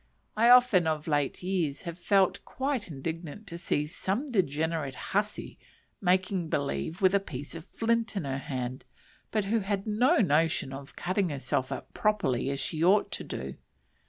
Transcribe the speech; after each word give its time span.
I 0.35 0.49
often, 0.49 0.87
of 0.87 1.07
late 1.07 1.43
years, 1.43 1.83
have 1.83 1.99
felt 1.99 2.43
quite 2.43 2.89
indignant 2.89 3.45
to 3.45 3.59
see 3.59 3.85
some 3.85 4.31
degenerate 4.31 4.95
hussy 5.13 5.59
making 6.01 6.49
believe 6.49 7.03
with 7.03 7.13
a 7.13 7.19
piece 7.19 7.53
of 7.53 7.65
flint 7.65 8.15
in 8.15 8.25
her 8.25 8.39
hand, 8.39 8.83
but 9.29 9.45
who 9.45 9.59
had 9.59 9.85
no 9.85 10.17
notion 10.17 10.73
of 10.73 10.95
cutting 10.95 11.29
herself 11.29 11.71
up 11.71 11.93
properly 11.93 12.49
as 12.49 12.59
she 12.59 12.83
ought 12.83 13.11
to 13.11 13.23
do. 13.23 13.53